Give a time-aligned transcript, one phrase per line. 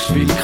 [0.00, 0.39] Speak.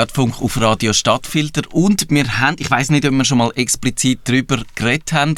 [0.00, 1.60] Nerdfunk auf Radio Stadtfilter.
[1.74, 5.34] Und wir haben, ich weiß nicht, ob wir schon mal explizit darüber geredet haben,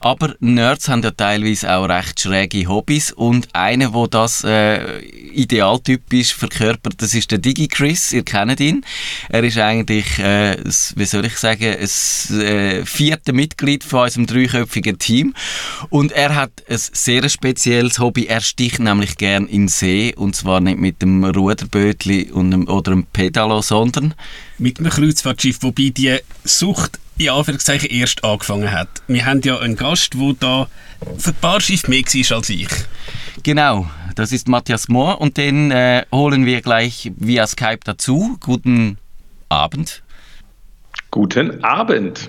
[0.00, 3.10] aber Nerds haben ja teilweise auch recht schräge Hobbys.
[3.10, 8.86] Und einer, wo das äh, idealtypisch verkörpert, das ist der Digi Chris, ihr kennt ihn.
[9.30, 14.96] Er ist eigentlich, äh, wie soll ich sagen, das äh, vierte Mitglied von unserem dreiköpfigen
[14.96, 15.34] Team.
[15.90, 20.14] Und er hat ein sehr spezielles Hobby, er sticht nämlich gern in den See.
[20.14, 24.03] Und zwar nicht mit dem Ruderbötli und einem, oder einem Pedalo, sondern
[24.58, 28.88] mit einem Kreuzfahrtschiff, wobei die Sucht in Anführungszeichen erst angefangen hat.
[29.06, 30.68] Wir haben ja einen Gast, der da
[31.16, 32.68] für ein paar Schiffe mehr war als ich.
[33.42, 38.36] Genau, das ist Matthias Mohr und den äh, holen wir gleich via Skype dazu.
[38.40, 38.98] Guten
[39.48, 40.02] Abend.
[41.10, 42.28] Guten Abend.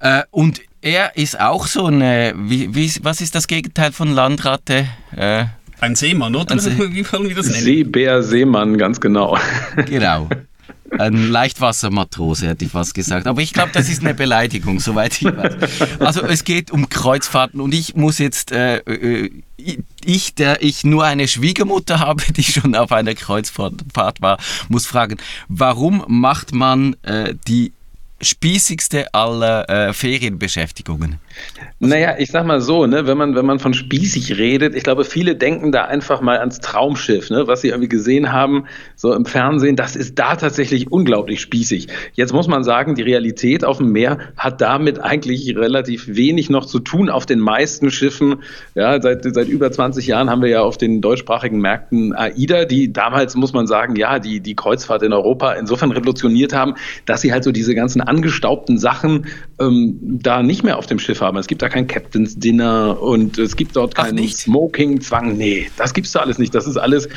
[0.00, 4.12] Äh, und er ist auch so ein, äh, wie, wie, was ist das Gegenteil von
[4.12, 4.86] Landratte?
[5.16, 5.46] Äh,
[5.80, 6.52] ein Seemann, oder?
[6.52, 7.64] Ein See wie wollen wir das nennen?
[7.64, 9.38] Seebär, Seemann, ganz genau.
[9.86, 10.28] Genau.
[10.98, 13.26] Ein Leichtwassermatrose, hätte ich fast gesagt.
[13.26, 16.00] Aber ich glaube, das ist eine Beleidigung, soweit ich weiß.
[16.00, 19.30] Also es geht um Kreuzfahrten und ich muss jetzt, äh, äh
[20.04, 25.16] ich, der ich nur eine Schwiegermutter habe, die schon auf einer Kreuzfahrt war, muss fragen,
[25.48, 27.72] warum macht man äh, die
[28.20, 31.18] spießigste aller äh, Ferienbeschäftigungen?
[31.78, 35.04] Naja, ich sag mal so, ne, wenn man, wenn man von spießig redet, ich glaube,
[35.04, 39.26] viele denken da einfach mal ans Traumschiff, ne, was sie irgendwie gesehen haben, so im
[39.26, 41.88] Fernsehen, das ist da tatsächlich unglaublich spießig.
[42.14, 46.64] Jetzt muss man sagen, die Realität auf dem Meer hat damit eigentlich relativ wenig noch
[46.64, 48.36] zu tun auf den meisten Schiffen.
[48.74, 52.92] Ja, seit, seit über 20 Jahren haben wir ja auf den deutschsprachigen Märkten AIDA, die
[52.92, 57.32] damals, muss man sagen, ja, die, die Kreuzfahrt in Europa insofern revolutioniert haben, dass sie
[57.32, 59.26] halt so diese ganzen angestaubten Sachen
[59.60, 61.25] ähm, da nicht mehr auf dem Schiff haben.
[61.34, 65.36] Es gibt da kein Captain's Dinner und es gibt dort keinen Smoking-Zwang.
[65.36, 66.54] Nee, das gibt's da alles nicht.
[66.54, 67.08] Das ist alles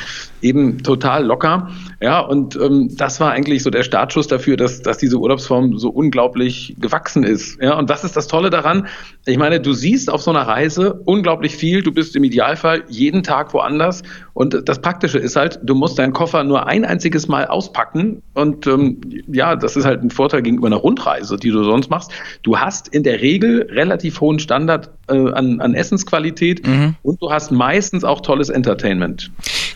[0.42, 1.70] eben total locker.
[2.00, 5.90] Ja, und ähm, das war eigentlich so der Startschuss dafür, dass, dass diese Urlaubsform so
[5.90, 7.60] unglaublich gewachsen ist.
[7.60, 8.88] Ja, und was ist das Tolle daran?
[9.26, 11.82] Ich meine, du siehst auf so einer Reise unglaublich viel.
[11.82, 14.02] Du bist im Idealfall jeden Tag woanders.
[14.32, 18.22] Und das Praktische ist halt, du musst deinen Koffer nur ein einziges Mal auspacken.
[18.34, 22.10] Und ähm, ja, das ist halt ein Vorteil gegenüber einer Rundreise, die du sonst machst.
[22.42, 26.94] Du hast in der Regel relativ hohen Standard äh, an, an Essensqualität mhm.
[27.02, 29.30] und du hast meistens auch tolles Entertainment.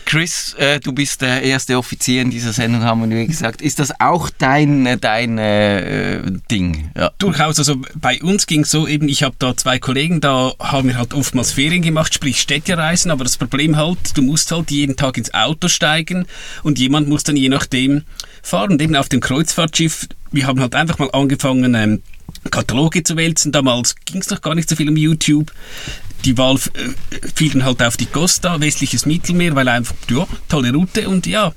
[0.05, 3.61] Chris, äh, du bist der erste Offizier in dieser Sendung, haben wir gesagt.
[3.61, 6.91] Ist das auch dein, äh, dein äh, Ding?
[6.95, 7.11] Ja.
[7.17, 7.57] Durchaus.
[7.57, 10.97] Also bei uns ging es so eben, ich habe da zwei Kollegen, da haben wir
[10.97, 15.17] halt oftmals Ferien gemacht, sprich Städtereisen, aber das Problem halt, du musst halt jeden Tag
[15.17, 16.27] ins Auto steigen
[16.63, 18.03] und jemand muss dann je nachdem
[18.43, 18.73] fahren.
[18.73, 22.01] Und eben auf dem Kreuzfahrtschiff, wir haben halt einfach mal angefangen, ähm,
[22.51, 23.51] Kataloge zu wälzen.
[23.51, 25.51] Damals ging es noch gar nicht so viel um YouTube.
[26.23, 30.73] Die Wahl äh, fiel dann halt auf die Costa, westliches Mittelmeer, weil einfach, ja, tolle
[30.73, 31.53] Route und ja,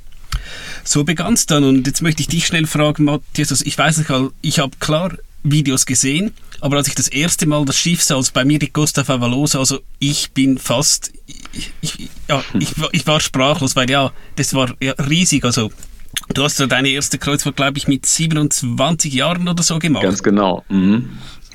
[0.84, 1.64] so begann es dann.
[1.64, 4.10] Und jetzt möchte ich dich schnell fragen, Matthias, also ich weiß nicht,
[4.42, 5.12] ich habe klar
[5.42, 8.68] Videos gesehen, aber als ich das erste Mal das Schiff sah, also bei mir die
[8.68, 11.12] Costa Favalosa, also ich bin fast,
[11.52, 15.70] ich, ich, ja, ich, ich war sprachlos, weil ja, das war ja riesig, also
[16.34, 20.02] Du hast ja deine erste Kreuzfahrt, glaube ich, mit 27 Jahren oder so gemacht.
[20.02, 20.64] Ganz genau.
[20.68, 21.10] Mhm.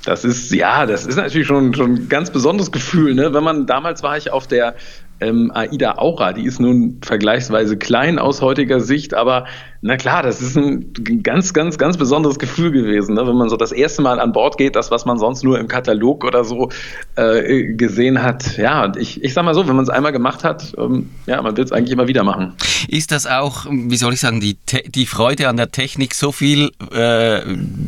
[0.05, 3.33] Das ist, ja, das ist natürlich schon, schon ein ganz besonderes Gefühl, ne?
[3.33, 4.75] Wenn man, damals war ich auf der
[5.23, 9.45] ähm, Aida Aura, die ist nun vergleichsweise klein aus heutiger Sicht, aber
[9.85, 13.27] na klar, das ist ein ganz, ganz, ganz besonderes Gefühl gewesen, ne?
[13.27, 15.67] wenn man so das erste Mal an Bord geht, das, was man sonst nur im
[15.67, 16.69] Katalog oder so
[17.15, 18.57] äh, gesehen hat.
[18.57, 21.41] Ja, und ich, ich sag mal so, wenn man es einmal gemacht hat, ähm, ja,
[21.41, 22.53] man will es eigentlich immer wieder machen.
[22.87, 24.57] Ist das auch, wie soll ich sagen, die,
[24.87, 27.41] die Freude an der Technik, so viel äh,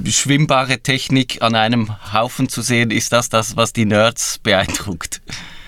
[0.10, 5.22] schwimmbare Technik an einem Haufen zu sehen, ist das das, was die Nerds beeindruckt?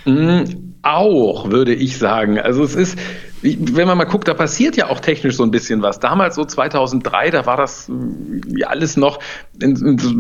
[0.08, 0.44] Mm,
[0.88, 2.40] auch, würde ich sagen.
[2.40, 2.98] Also es ist,
[3.42, 6.00] wenn man mal guckt, da passiert ja auch technisch so ein bisschen was.
[6.00, 7.90] Damals so 2003, da war das
[8.56, 9.20] ja alles noch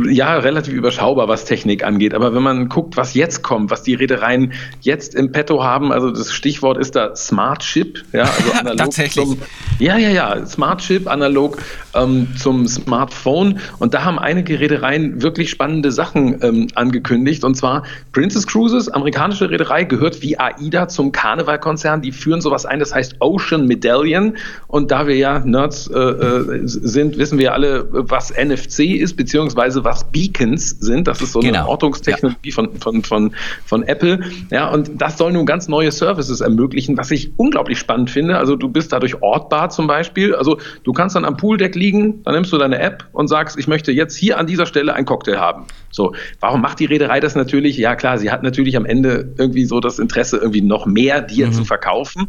[0.09, 2.13] ja relativ überschaubar, was Technik angeht.
[2.13, 6.11] Aber wenn man guckt, was jetzt kommt, was die Reedereien jetzt im Petto haben, also
[6.11, 9.25] das Stichwort ist da Smart Chip, ja, also analog Tatsächlich.
[9.25, 9.37] Zum,
[9.79, 11.57] ja, ja, ja, Smart Chip analog
[11.95, 13.59] ähm, zum Smartphone.
[13.79, 17.43] Und da haben einige Reedereien wirklich spannende Sachen ähm, angekündigt.
[17.43, 22.01] Und zwar Princess Cruises, amerikanische Reederei, gehört wie AIDA zum Karnevalkonzern.
[22.01, 24.37] Die führen sowas ein, das heißt Ocean Medallion.
[24.67, 29.83] Und da wir ja Nerds äh, äh sind, wissen wir alle, was NFC ist, beziehungsweise
[29.83, 31.07] was Beacons sind.
[31.07, 31.59] Das ist so genau.
[31.59, 32.53] eine Ortungstechnologie ja.
[32.53, 34.19] von, von, von, von Apple.
[34.51, 38.37] Ja, und das soll nun ganz neue Services ermöglichen, was ich unglaublich spannend finde.
[38.37, 40.35] Also du bist dadurch ortbar zum Beispiel.
[40.35, 43.67] Also du kannst dann am Pooldeck liegen, dann nimmst du deine App und sagst, ich
[43.67, 45.65] möchte jetzt hier an dieser Stelle einen Cocktail haben.
[45.89, 47.77] So, warum macht die Reederei das natürlich?
[47.77, 51.47] Ja klar, sie hat natürlich am Ende irgendwie so das Interesse, irgendwie noch mehr dir
[51.47, 51.53] mhm.
[51.53, 52.27] zu verkaufen.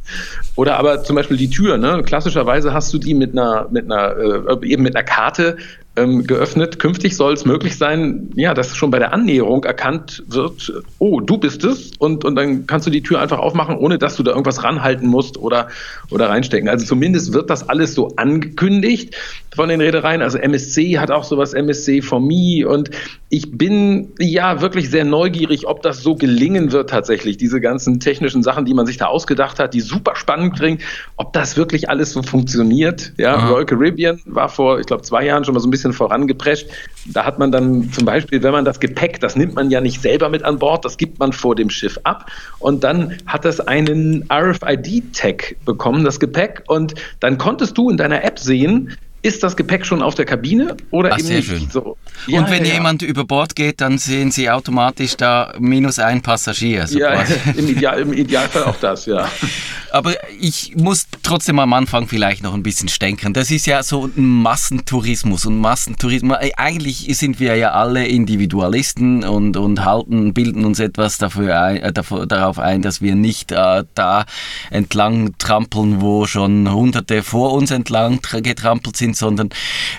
[0.56, 1.78] Oder aber zum Beispiel die Tür.
[1.78, 2.02] Ne?
[2.04, 5.56] Klassischerweise hast du die mit einer, mit einer, äh, eben mit einer Karte
[5.98, 6.78] ähm, geöffnet.
[6.78, 11.38] Künftig soll es möglich sein, ja, dass schon bei der Annäherung erkannt wird, oh, du
[11.38, 14.30] bist es, und, und dann kannst du die Tür einfach aufmachen, ohne dass du da
[14.30, 15.68] irgendwas ranhalten musst oder,
[16.10, 16.68] oder reinstecken.
[16.68, 19.16] Also zumindest wird das alles so angekündigt
[19.54, 20.22] von den Reedereien.
[20.22, 22.90] Also MSC hat auch sowas, MSC for Me, und
[23.30, 28.42] ich bin ja wirklich sehr neugierig, ob das so gelingen wird tatsächlich, diese ganzen technischen
[28.42, 30.80] Sachen, die man sich da ausgedacht hat, die super spannend klingen,
[31.16, 33.12] ob das wirklich alles so funktioniert.
[33.16, 33.48] Ja, Aha.
[33.48, 36.68] Royal Caribbean war vor, ich glaube, zwei Jahren schon mal so ein bisschen bisschen vorangeprescht.
[37.06, 40.00] Da hat man dann zum Beispiel, wenn man das Gepäck, das nimmt man ja nicht
[40.00, 43.60] selber mit an Bord, das gibt man vor dem Schiff ab und dann hat das
[43.60, 48.96] einen RFID-Tag bekommen, das Gepäck und dann konntest du in deiner App sehen,
[49.28, 51.48] ist das Gepäck schon auf der Kabine oder Ach, eben nicht?
[51.48, 51.68] Schön.
[51.70, 51.96] So.
[52.26, 56.22] Ja, und wenn ja, jemand über Bord geht, dann sehen Sie automatisch da minus ein
[56.22, 56.86] Passagier.
[56.86, 57.22] So ja,
[57.56, 59.28] im, Ideal, im, Idealfall auch das, ja.
[59.92, 63.32] Aber ich muss trotzdem am Anfang vielleicht noch ein bisschen stänkern.
[63.32, 66.36] Das ist ja so ein Massentourismus und Massentourismus.
[66.40, 71.76] Äh, eigentlich sind wir ja alle Individualisten und, und halten, bilden uns etwas dafür ein,
[71.78, 74.24] äh, darauf ein, dass wir nicht äh, da
[74.70, 79.50] entlang trampeln, wo schon Hunderte vor uns entlang getrampelt sind, sondern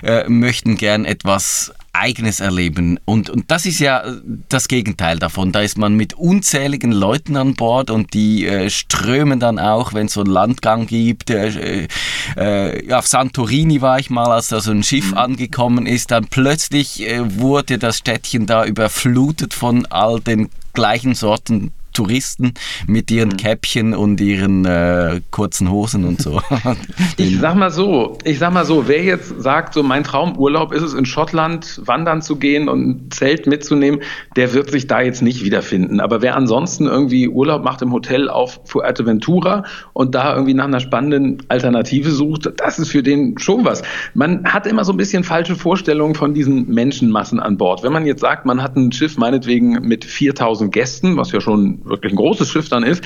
[0.02, 2.98] äh, möchten gern etwas eigenes erleben.
[3.04, 4.04] Und, und das ist ja
[4.48, 5.52] das Gegenteil davon.
[5.52, 10.06] Da ist man mit unzähligen Leuten an Bord und die äh, strömen dann auch, wenn
[10.06, 11.30] es so einen Landgang gibt.
[11.30, 11.88] Äh,
[12.36, 15.18] äh, auf Santorini war ich mal, als da so ein Schiff mhm.
[15.18, 21.72] angekommen ist, dann plötzlich äh, wurde das Städtchen da überflutet von all den gleichen Sorten
[22.00, 22.54] Touristen
[22.86, 23.36] mit ihren mhm.
[23.36, 26.40] Käppchen und ihren äh, kurzen Hosen und so.
[27.18, 30.82] ich sag mal so, ich sag mal so, wer jetzt sagt, so mein Traumurlaub ist
[30.82, 34.00] es in Schottland wandern zu gehen und ein Zelt mitzunehmen,
[34.34, 36.00] der wird sich da jetzt nicht wiederfinden.
[36.00, 40.80] Aber wer ansonsten irgendwie Urlaub macht im Hotel auf Fuerteventura und da irgendwie nach einer
[40.80, 43.82] spannenden Alternative sucht, das ist für den schon was.
[44.14, 47.82] Man hat immer so ein bisschen falsche Vorstellungen von diesen Menschenmassen an Bord.
[47.82, 51.82] Wenn man jetzt sagt, man hat ein Schiff meinetwegen mit 4000 Gästen, was ja schon
[51.90, 53.04] wirklich ein großes Schiff dann ist,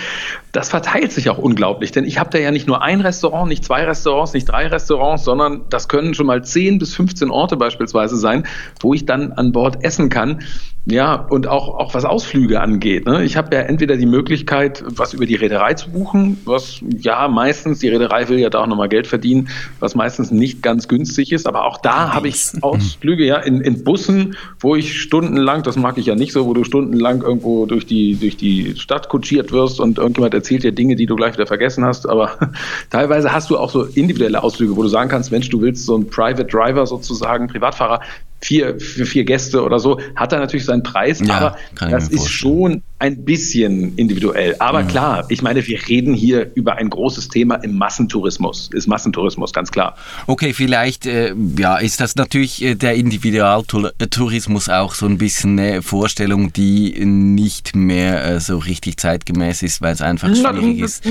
[0.52, 1.92] das verteilt sich auch unglaublich.
[1.92, 5.24] Denn ich habe da ja nicht nur ein Restaurant, nicht zwei Restaurants, nicht drei Restaurants,
[5.24, 8.46] sondern das können schon mal 10 bis 15 Orte beispielsweise sein,
[8.80, 10.40] wo ich dann an Bord essen kann.
[10.86, 13.06] Ja, und auch, auch was Ausflüge angeht.
[13.06, 13.24] Ne?
[13.24, 17.78] Ich habe ja entweder die Möglichkeit, was über die Reederei zu buchen, was ja meistens,
[17.78, 19.48] die Reederei will ja da auch nochmal Geld verdienen,
[19.80, 23.82] was meistens nicht ganz günstig ist, aber auch da habe ich Ausflüge ja in, in
[23.82, 27.86] Bussen, wo ich stundenlang, das mag ich ja nicht so, wo du stundenlang irgendwo durch
[27.86, 31.46] die, durch die Stadt kutschiert wirst und irgendjemand erzählt dir Dinge, die du gleich wieder
[31.46, 32.32] vergessen hast, aber
[32.90, 35.94] teilweise hast du auch so individuelle Ausflüge, wo du sagen kannst, Mensch, du willst so
[35.94, 38.00] einen Private Driver sozusagen, Privatfahrer,
[38.44, 41.56] vier, für vier Gäste oder so, hat er natürlich seinen Preis, ja, aber
[41.90, 44.54] das ist schon ein bisschen individuell.
[44.60, 44.88] Aber mhm.
[44.88, 49.72] klar, ich meine, wir reden hier über ein großes Thema im Massentourismus, ist Massentourismus, ganz
[49.72, 49.96] klar.
[50.26, 55.82] Okay, vielleicht äh, ja, ist das natürlich äh, der Individualtourismus auch so ein bisschen eine
[55.82, 61.04] Vorstellung, die nicht mehr äh, so richtig zeitgemäß ist, weil es einfach schwierig Na, ist.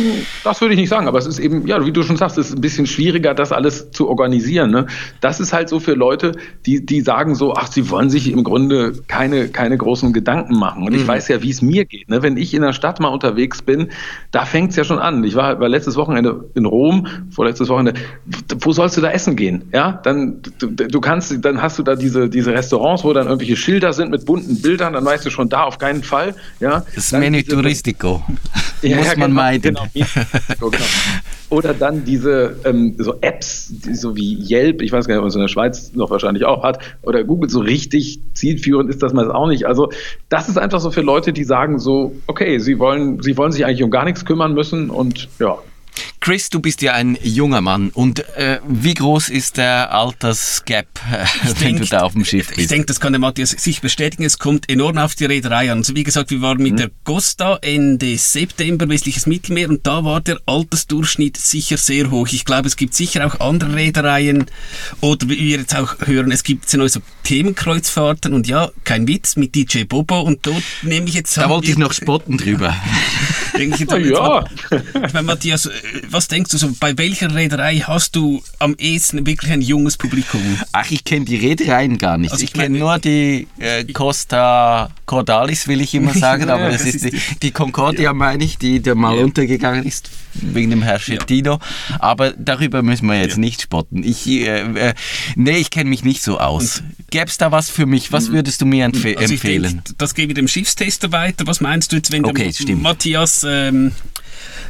[0.44, 2.48] Das würde ich nicht sagen, aber es ist eben, ja, wie du schon sagst, es
[2.48, 4.72] ist ein bisschen schwieriger, das alles zu organisieren.
[4.72, 4.88] Ne?
[5.20, 6.32] Das ist halt so für Leute,
[6.66, 10.88] die, die sagen, so, ach, sie wollen sich im Grunde keine, keine großen Gedanken machen.
[10.88, 11.08] Und ich mhm.
[11.08, 12.10] weiß ja, wie es mir geht.
[12.10, 12.22] Ne?
[12.22, 13.90] Wenn ich in der Stadt mal unterwegs bin,
[14.32, 15.24] da fängt es ja schon an.
[15.24, 18.00] Ich war, war letztes Wochenende in Rom, vorletztes Wochenende.
[18.60, 19.64] Wo sollst du da essen gehen?
[19.74, 23.56] Ja, dann du, du kannst, dann hast du da diese, diese Restaurants, wo dann irgendwelche
[23.56, 26.36] Schilder sind mit bunten Bildern, dann weißt du schon da auf keinen Fall.
[26.60, 28.24] Ja, das Menü Touristico.
[28.84, 29.78] Ja, Muss ja, man genau, meiden.
[29.94, 30.86] Genau, genau.
[31.54, 35.30] Oder dann diese ähm, so Apps, so wie Yelp, ich weiß gar nicht, ob man
[35.30, 39.14] es in der Schweiz noch wahrscheinlich auch hat, oder Google, so richtig zielführend ist das
[39.14, 39.68] mal auch nicht.
[39.68, 39.92] Also
[40.30, 43.66] das ist einfach so für Leute, die sagen so, okay, sie wollen, sie wollen sich
[43.66, 45.58] eigentlich um gar nichts kümmern müssen und ja,
[46.20, 51.26] Chris, du bist ja ein junger Mann und äh, wie groß ist der Altersgap, äh,
[51.44, 52.60] wenn denk, du da auf dem Schiff bist?
[52.60, 54.24] Ich denke, das kann der Matthias sich bestätigen.
[54.24, 55.80] Es kommt enorm auf die Reederei an.
[55.80, 56.78] Also wie gesagt, wir waren mit mhm.
[56.78, 62.28] der Costa Ende September westliches Mittelmeer und da war der Altersdurchschnitt sicher sehr hoch.
[62.32, 64.46] Ich glaube, es gibt sicher auch andere Reedereien
[65.02, 66.80] oder wie wir jetzt auch hören, es gibt so
[67.24, 71.36] Themenkreuzfahrten und ja, kein Witz mit DJ Bobo und dort nehme ich jetzt...
[71.38, 72.76] Da wollte ich noch spotten drüber.
[73.78, 74.46] Denke ich, Na ja.
[75.06, 75.72] Ich meine, Matthias, äh,
[76.10, 80.42] was denkst du so, bei welcher Reederei hast du am ehesten wirklich ein junges Publikum?
[80.72, 82.32] Ach, ich kenne die Reedereien gar nicht.
[82.32, 86.70] Also ich ich kenne nur die äh, Costa Cordalis, will ich immer sagen, Ja, aber
[86.70, 89.24] das, das ist, ist die, die Concordia, meine ich, die da mal Ja.
[89.24, 91.60] untergegangen ist wegen dem Herr Schettino.
[92.00, 94.04] Aber darüber müssen wir jetzt nicht spotten.
[94.04, 94.94] Ich, äh, äh,
[95.36, 96.84] nee, ich kenne mich nicht so aus.
[97.10, 98.12] Gäbe es da was für mich?
[98.12, 99.64] Was würdest du mir Also ich empfehlen?
[99.64, 101.46] denke, das geht mit dem Schiffstester weiter.
[101.48, 102.52] Was meinst du jetzt, wenn Okay.
[102.76, 103.92] Matthias ähm,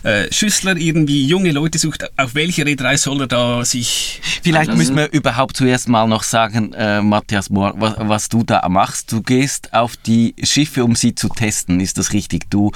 [0.03, 2.10] äh, Schüssler irgendwie junge Leute sucht?
[2.17, 4.22] Auf welche Reederei soll er da sich...
[4.43, 8.67] Vielleicht müssen wir überhaupt zuerst mal noch sagen, äh, Matthias Mohr, was, was du da
[8.67, 9.12] machst.
[9.12, 11.79] Du gehst auf die Schiffe, um sie zu testen.
[11.79, 12.50] Ist das richtig?
[12.50, 12.72] Du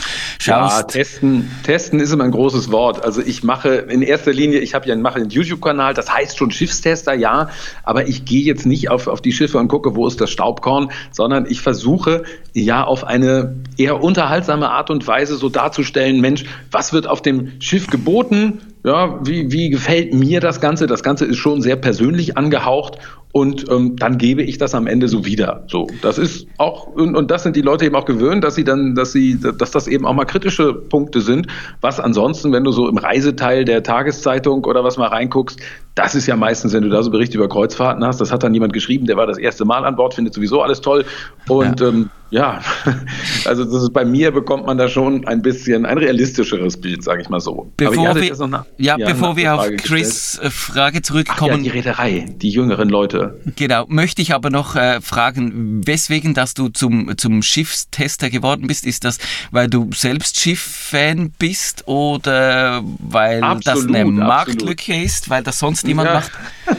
[0.46, 0.90] Ja, schaust.
[0.90, 3.04] testen, testen ist immer ein großes Wort.
[3.04, 6.52] Also ich mache in erster Linie, ich habe ja mache einen YouTube-Kanal, das heißt schon
[6.52, 7.50] Schiffstester, ja,
[7.84, 10.92] aber ich gehe jetzt nicht auf, auf die Schiffe und gucke, wo ist das Staubkorn,
[11.12, 16.46] sondern ich versuche ja auf eine eher unterhaltsame Art und Weise so darzustellen, Mensch,
[16.78, 18.60] was wird auf dem Schiff geboten?
[18.86, 20.86] Ja, wie, wie gefällt mir das Ganze?
[20.86, 23.00] Das Ganze ist schon sehr persönlich angehaucht
[23.32, 25.64] und ähm, dann gebe ich das am Ende so wieder.
[25.66, 28.64] So, das ist auch und, und das sind die Leute eben auch gewöhnt, dass sie
[28.64, 31.48] dann, dass sie, dass das eben auch mal kritische Punkte sind.
[31.82, 35.60] Was ansonsten, wenn du so im Reiseteil der Tageszeitung oder was mal reinguckst,
[35.96, 38.54] das ist ja meistens, wenn du da so Berichte über Kreuzfahrten hast, das hat dann
[38.54, 41.06] jemand geschrieben, der war das erste Mal an Bord, findet sowieso alles toll
[41.48, 42.62] und ja, ähm, ja
[43.46, 47.22] also das ist, bei mir bekommt man da schon ein bisschen ein realistischeres Bild, sage
[47.22, 47.72] ich mal so.
[47.78, 51.78] Bevor wir, eine, ja, ja, bevor wir auf Chris' äh, Frage Ach zurückkommen, ja, die
[51.78, 53.40] Reederei, die jüngeren Leute.
[53.56, 58.86] Genau, möchte ich aber noch äh, fragen, weswegen, dass du zum, zum Schiffstester geworden bist?
[58.86, 59.18] Ist das,
[59.52, 64.28] weil du selbst Schifffan bist oder weil das Absolut, eine absolut.
[64.28, 66.16] Marktlücke ist, weil das sonst niemand Ja.
[66.16, 66.32] macht?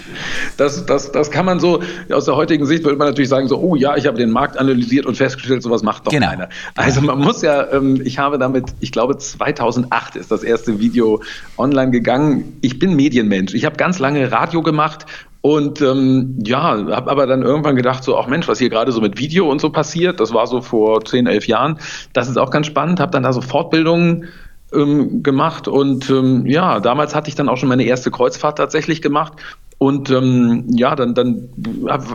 [0.56, 1.82] Das, das, das kann man so,
[2.12, 4.58] aus der heutigen Sicht würde man natürlich sagen, so, oh ja, ich habe den Markt
[4.58, 6.28] analysiert und festgestellt, sowas macht doch Genau.
[6.28, 6.48] keiner.
[6.76, 11.22] Also man muss ja, ähm, ich habe damit, ich glaube 2008 ist das erste Video
[11.56, 12.56] online gegangen.
[12.60, 13.54] Ich bin Medienmensch.
[13.54, 15.06] Ich habe ganz lange Radio gemacht
[15.40, 19.00] und ähm, ja, habe aber dann irgendwann gedacht, so, ach Mensch, was hier gerade so
[19.00, 21.78] mit Video und so passiert, das war so vor 10, 11 Jahren,
[22.12, 24.28] das ist auch ganz spannend, habe dann da so Fortbildungen
[24.75, 29.00] ähm, gemacht und ähm, ja, damals hatte ich dann auch schon meine erste Kreuzfahrt tatsächlich
[29.00, 29.34] gemacht
[29.78, 31.50] und ähm, ja, dann, dann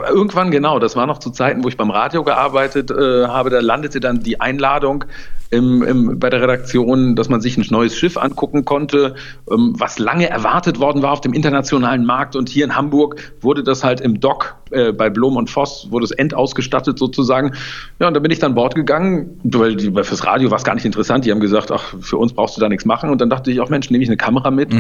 [0.10, 3.62] irgendwann genau, das war noch zu Zeiten, wo ich beim Radio gearbeitet äh, habe, da
[3.62, 5.06] landete dann die Einladung
[5.54, 9.16] im, im, bei der Redaktion, dass man sich ein neues Schiff angucken konnte,
[9.50, 12.36] ähm, was lange erwartet worden war auf dem internationalen Markt.
[12.36, 16.06] Und hier in Hamburg wurde das halt im Dock äh, bei Blom und Voss, wurde
[16.06, 17.54] es endausgestattet sozusagen.
[18.00, 20.74] Ja, und da bin ich dann Bord gegangen, weil, die, fürs Radio war es gar
[20.74, 21.24] nicht interessant.
[21.26, 23.12] Die haben gesagt, ach, für uns brauchst du da nichts machen.
[23.12, 24.74] Und dann dachte ich, auch Mensch, nehme ich eine Kamera mit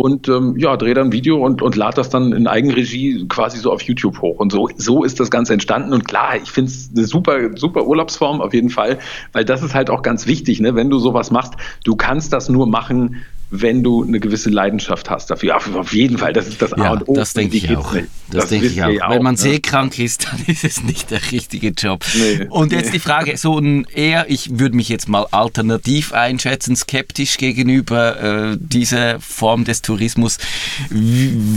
[0.00, 3.58] und ähm, ja, drehe dann ein Video und, und lade das dann in Eigenregie quasi
[3.58, 4.38] so auf YouTube hoch.
[4.38, 5.92] Und so, so ist das Ganze entstanden.
[5.92, 8.98] Und klar, ich finde es eine super, super Urlaubsform auf jeden Fall,
[9.32, 10.74] weil das ist halt auch ganz wichtig, ne?
[10.74, 11.54] wenn du sowas machst.
[11.84, 13.16] Du kannst das nur machen,
[13.50, 15.56] wenn du eine gewisse Leidenschaft hast dafür.
[15.56, 17.14] Auf, jeden Fall, das ist das A Ja, und O.
[17.14, 17.92] das denke ich auch.
[17.92, 18.06] nicht.
[18.30, 18.88] Das, denke ich auch.
[18.88, 19.38] Wenn man ne?
[19.38, 22.04] seekrank ist, dann ist es nicht der richtige Job.
[22.14, 22.92] Nee, Und jetzt nee.
[22.92, 28.56] die Frage, so ein eher, ich würde mich jetzt mal alternativ einschätzen, skeptisch gegenüber äh,
[28.60, 30.38] dieser Form des Tourismus.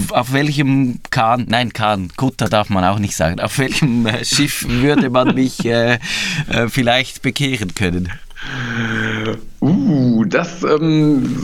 [0.09, 4.65] Auf welchem Kahn, nein, Kahn, Kutter darf man auch nicht sagen, auf welchem äh, Schiff
[4.67, 5.99] würde man mich äh,
[6.49, 8.09] äh, vielleicht bekehren können?
[9.63, 11.37] Uh, das, ähm,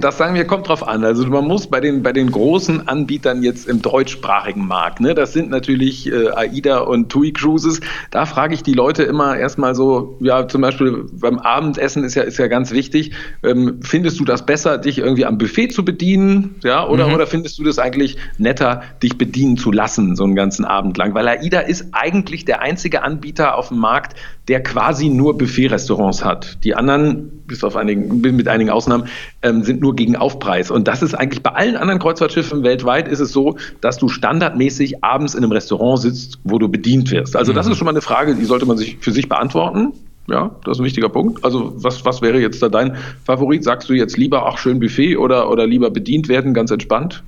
[0.00, 1.04] das sagen wir, kommt drauf an.
[1.04, 5.34] Also man muss bei den, bei den großen Anbietern jetzt im deutschsprachigen Markt, ne, das
[5.34, 10.16] sind natürlich äh, AIDA und TUI Cruises, da frage ich die Leute immer erstmal so,
[10.20, 13.12] ja, zum Beispiel beim Abendessen ist ja, ist ja ganz wichtig,
[13.42, 17.58] ähm, findest du das besser, dich irgendwie am Buffet zu bedienen, ja, oder, oder findest
[17.58, 21.12] du das eigentlich netter, dich bedienen zu lassen, so einen ganzen Abend lang?
[21.12, 24.16] Weil AIDA ist eigentlich der einzige Anbieter auf dem Markt,
[24.48, 26.64] der quasi nur Buffet-Restaurants hat.
[26.64, 29.08] Die anderen, bis auf einigen, mit einigen Ausnahmen,
[29.42, 30.70] ähm, sind nur gegen Aufpreis.
[30.70, 35.04] Und das ist eigentlich bei allen anderen Kreuzfahrtschiffen weltweit ist es so, dass du standardmäßig
[35.04, 37.36] abends in einem Restaurant sitzt, wo du bedient wirst.
[37.36, 39.92] Also das ist schon mal eine Frage, die sollte man sich für sich beantworten.
[40.28, 41.44] Ja, das ist ein wichtiger Punkt.
[41.44, 43.62] Also was, was wäre jetzt da dein Favorit?
[43.62, 47.22] Sagst du jetzt lieber, ach schön Buffet oder, oder lieber bedient werden, ganz entspannt?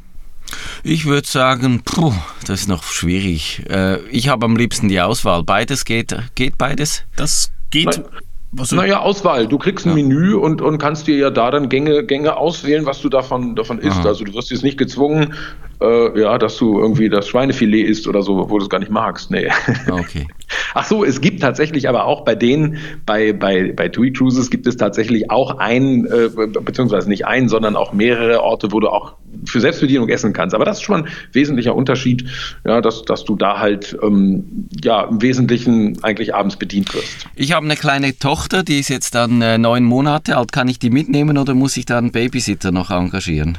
[0.82, 2.12] Ich würde sagen, puh,
[2.46, 3.64] das ist noch schwierig.
[3.68, 5.42] Äh, ich habe am liebsten die Auswahl.
[5.44, 7.04] Beides geht, geht beides.
[7.16, 7.86] Das geht...
[7.86, 8.04] Nein.
[8.56, 9.46] Also, Naja, Auswahl.
[9.46, 13.00] Du kriegst ein Menü und, und kannst dir ja da dann Gänge, Gänge auswählen, was
[13.02, 13.98] du davon, davon isst.
[13.98, 14.08] Aha.
[14.08, 15.34] Also du wirst jetzt nicht gezwungen,
[15.82, 18.90] äh, ja, dass du irgendwie das Schweinefilet isst oder so, wo du es gar nicht
[18.90, 19.30] magst.
[19.30, 19.48] Nee.
[19.90, 20.26] Okay.
[20.74, 24.66] Ach so, es gibt tatsächlich aber auch bei denen, bei, bei, bei TUI Cruises gibt
[24.66, 26.30] es tatsächlich auch ein, äh,
[26.62, 29.16] beziehungsweise nicht ein, sondern auch mehrere Orte, wo du auch
[29.48, 30.54] für Selbstbedienung essen kannst.
[30.54, 32.24] Aber das ist schon ein wesentlicher Unterschied,
[32.64, 37.26] ja, dass, dass du da halt ähm, ja, im Wesentlichen eigentlich abends bedient wirst.
[37.34, 40.52] Ich habe eine kleine Tochter, die ist jetzt dann äh, neun Monate alt.
[40.52, 43.58] Kann ich die mitnehmen oder muss ich da einen Babysitter noch engagieren?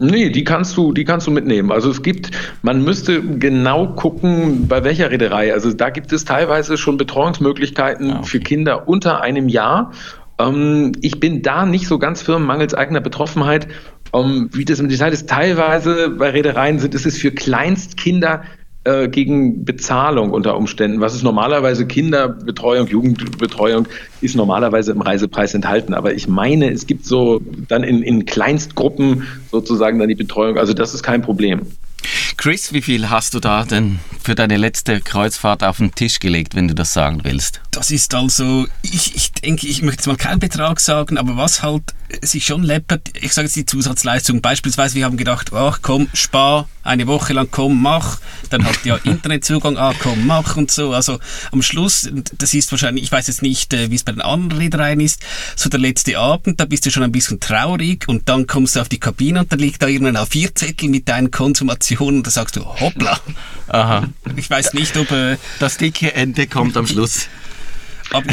[0.00, 1.72] Nee, die kannst du, die kannst du mitnehmen.
[1.72, 2.30] Also es gibt,
[2.62, 5.52] man müsste genau gucken, bei welcher Reederei.
[5.52, 8.28] Also da gibt es teilweise schon Betreuungsmöglichkeiten Ah, okay.
[8.28, 9.92] für Kinder unter einem Jahr.
[10.38, 13.66] Ähm, ich bin da nicht so ganz firm, mangels eigener Betroffenheit.
[14.12, 18.42] Ähm, wie das im Detail ist, teilweise bei Reedereien sind, ist es für Kleinstkinder
[18.84, 21.00] äh, gegen Bezahlung unter Umständen.
[21.00, 23.86] Was ist normalerweise Kinderbetreuung, Jugendbetreuung,
[24.20, 25.94] ist normalerweise im Reisepreis enthalten.
[25.94, 30.58] Aber ich meine, es gibt so dann in, in Kleinstgruppen sozusagen dann die Betreuung.
[30.58, 31.62] Also das ist kein Problem.
[32.38, 36.54] Chris, wie viel hast du da denn für deine letzte Kreuzfahrt auf den Tisch gelegt,
[36.54, 37.60] wenn du das sagen willst?
[37.72, 41.64] Das ist also, ich, ich denke, ich möchte jetzt mal keinen Betrag sagen, aber was
[41.64, 41.82] halt
[42.22, 44.40] sich schon läppert, ich sage jetzt die Zusatzleistung.
[44.40, 48.18] Beispielsweise, wir haben gedacht, ach komm, spar eine Woche lang, komm, mach.
[48.50, 50.92] Dann hat ja Internetzugang, ah komm, mach und so.
[50.92, 51.18] Also
[51.52, 54.58] am Schluss, das ist wahrscheinlich, ich weiß jetzt nicht, äh, wie es bei den anderen
[54.58, 55.20] Reedereien ist,
[55.54, 58.80] so der letzte Abend, da bist du schon ein bisschen traurig und dann kommst du
[58.80, 62.60] auf die Kabine und da liegt da irgendein A4-Zettel mit deinen Konsumationen da sagst du,
[62.62, 63.18] hoppla.
[63.68, 64.04] Aha.
[64.36, 65.10] Ich weiß nicht, ob...
[65.10, 67.26] Äh, Das dicke Ende kommt am Schluss.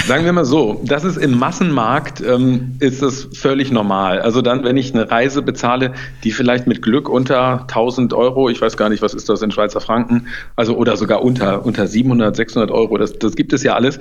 [0.06, 4.20] Sagen wir mal so, das ist im Massenmarkt, ähm, ist das völlig normal.
[4.20, 8.62] Also dann, wenn ich eine Reise bezahle, die vielleicht mit Glück unter 1000 Euro, ich
[8.62, 12.36] weiß gar nicht, was ist das in Schweizer Franken, also oder sogar unter, unter 700,
[12.36, 14.00] 600 Euro, das, das gibt es ja alles.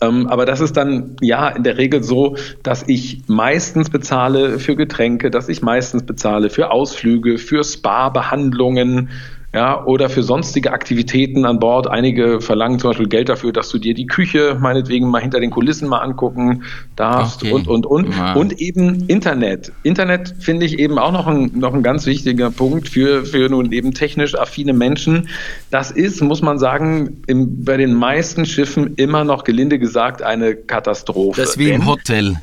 [0.00, 4.76] Ähm, aber das ist dann ja in der Regel so, dass ich meistens bezahle für
[4.76, 9.10] Getränke, dass ich meistens bezahle für Ausflüge, für Spa-Behandlungen,
[9.56, 11.86] ja, oder für sonstige Aktivitäten an Bord.
[11.86, 15.50] Einige verlangen zum Beispiel Geld dafür, dass du dir die Küche meinetwegen mal hinter den
[15.50, 17.52] Kulissen mal angucken darfst Okay.
[17.52, 18.08] und, und, und.
[18.18, 18.36] Wow.
[18.36, 19.72] Und eben Internet.
[19.82, 23.72] Internet finde ich eben auch noch ein, noch ein ganz wichtiger Punkt für, für nun
[23.72, 25.30] eben technisch affine Menschen.
[25.70, 30.54] Das ist, muss man sagen, im, bei den meisten Schiffen immer noch gelinde gesagt eine
[30.54, 31.40] Katastrophe.
[31.40, 32.36] Das ist wie im Hotel.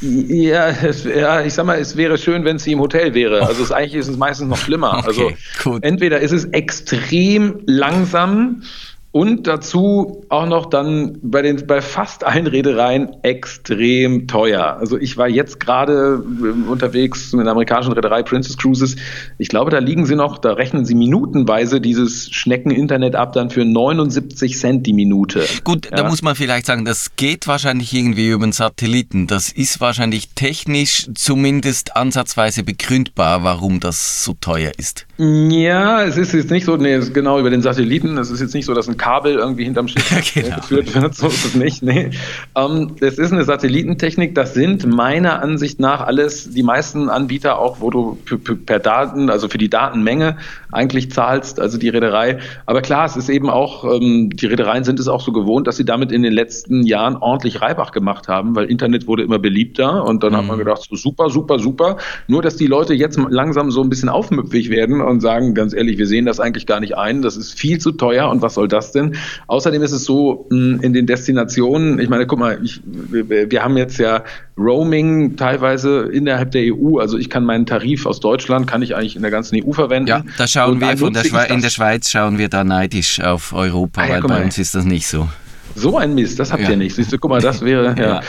[0.00, 3.46] Ja, es, ja, ich sag mal, es wäre schön, wenn es wie im Hotel wäre.
[3.46, 5.02] Also es, eigentlich ist es meistens noch schlimmer.
[5.08, 5.84] Okay, also gut.
[5.84, 8.62] entweder ist es extrem langsam
[9.10, 14.76] und dazu auch noch dann bei den bei fast allen Reedereien extrem teuer.
[14.78, 18.96] Also ich war jetzt gerade äh, unterwegs mit einer amerikanischen Reederei Princess Cruises.
[19.38, 23.64] Ich glaube, da liegen sie noch, da rechnen sie minutenweise dieses Schnecken-Internet ab dann für
[23.64, 25.44] 79 Cent die Minute.
[25.64, 26.08] Gut, da Ja.
[26.08, 29.26] muss man vielleicht sagen, das geht wahrscheinlich irgendwie über den Satelliten.
[29.26, 35.07] Das ist wahrscheinlich technisch zumindest ansatzweise begründbar, warum das so teuer ist.
[35.20, 38.16] Ja, es ist jetzt nicht so, nee, es ist genau über den Satelliten.
[38.18, 40.54] Es ist jetzt nicht so, dass ein Kabel irgendwie hinterm Schiff genau.
[40.54, 41.12] geführt wird.
[41.16, 41.82] So ist es nicht.
[41.82, 42.10] Nee.
[42.54, 44.36] Ähm, es ist eine Satellitentechnik.
[44.36, 48.16] Das sind meiner Ansicht nach alles die meisten Anbieter auch, wo du
[48.64, 50.36] per Daten, also für die Datenmenge
[50.70, 52.38] eigentlich zahlst, also die Reederei.
[52.66, 55.76] Aber klar, es ist eben auch, ähm, die Reedereien sind es auch so gewohnt, dass
[55.76, 60.04] sie damit in den letzten Jahren ordentlich Reibach gemacht haben, weil Internet wurde immer beliebter
[60.04, 61.96] und dann hat man gedacht, so super, super, super.
[62.28, 65.98] Nur, dass die Leute jetzt langsam so ein bisschen aufmüpfig werden und sagen, ganz ehrlich,
[65.98, 68.68] wir sehen das eigentlich gar nicht ein, das ist viel zu teuer und was soll
[68.68, 69.16] das denn?
[69.46, 73.76] Außerdem ist es so, mh, in den Destinationen, ich meine, guck mal, ich, wir, haben
[73.76, 74.24] jetzt ja
[74.56, 79.16] Roaming teilweise innerhalb der EU, also ich kann meinen Tarif aus Deutschland, kann ich eigentlich
[79.16, 80.08] in der ganzen EU verwenden.
[80.08, 83.52] Ja, da schauen Und wir von der in der Schweiz schauen wir da neidisch auf
[83.52, 85.28] Europa, Ah ja, weil bei uns ist das nicht so.
[85.74, 86.70] So ein Mist, das habt Ja.
[86.70, 86.94] ihr nicht.
[86.94, 88.20] Siehst du, guck mal, das wäre, ja.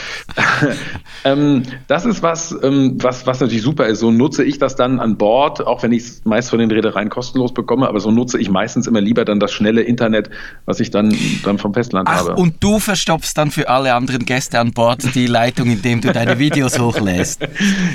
[1.24, 4.00] ähm, das ist was, ähm, was, was natürlich super ist.
[4.00, 7.08] So nutze ich das dann an Bord, auch wenn ich es meist von den Reedereien
[7.08, 10.30] kostenlos bekomme, aber so nutze ich meistens immer lieber dann das schnelle Internet,
[10.66, 12.34] was ich dann, dann vom Festland Ach, habe.
[12.36, 16.38] und du verstopfst dann für alle anderen Gäste an Bord die Leitung, indem du deine
[16.38, 17.40] Videos hochlässt.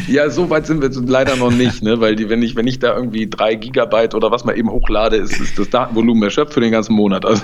[0.07, 1.99] Ja, so weit sind wir leider noch nicht, ne?
[2.01, 5.17] weil die, wenn ich, wenn ich da irgendwie drei Gigabyte oder was man eben hochlade,
[5.17, 7.25] ist, ist das Datenvolumen erschöpft für den ganzen Monat.
[7.25, 7.43] Also,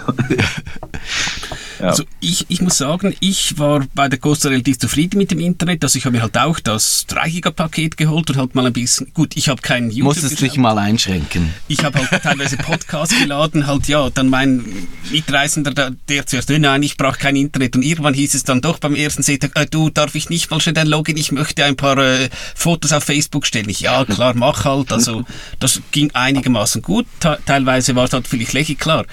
[1.81, 1.89] ja.
[1.89, 5.83] Also ich, ich muss sagen, ich war bei der Costa relativ zufrieden mit dem Internet.
[5.83, 8.73] Also ich habe mir halt auch das 3 Giga Paket geholt und halt mal ein
[8.73, 11.53] bisschen, gut, ich habe keinen YouTube Musstest dich mal einschränken.
[11.67, 14.65] Ich habe halt teilweise Podcasts geladen, halt ja, dann mein
[15.11, 17.75] Mitreisender, der, der zuerst, "Nö, nein, ich brauche kein Internet.
[17.75, 20.59] Und irgendwann hieß es dann doch beim ersten Sehtag, äh, du, darf ich nicht mal
[20.59, 23.69] schnell dein Login, ich möchte ein paar äh, Fotos auf Facebook stellen.
[23.69, 24.91] Ich, ja, klar, mach halt.
[24.91, 25.23] Also
[25.59, 27.05] das ging einigermaßen gut.
[27.19, 29.05] Te teilweise war es halt vielleicht lächerlich klar.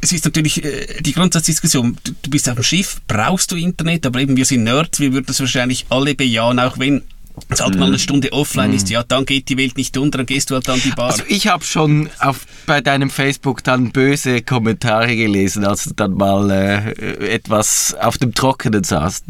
[0.00, 1.96] Es ist natürlich äh, die Grundsatzdiskussion.
[2.04, 5.12] Du, du bist auf dem Schiff, brauchst du Internet, aber eben wir sind Nerds, wir
[5.12, 7.02] würden das wahrscheinlich alle bejahen, auch wenn
[7.48, 8.90] es halt mal eine Stunde offline ist.
[8.90, 11.10] Ja, dann geht die Welt nicht unter, dann gehst du halt an die Bar.
[11.10, 16.14] Also ich habe schon auf, bei deinem Facebook dann böse Kommentare gelesen, als du dann
[16.14, 19.24] mal äh, etwas auf dem Trockenen saßt.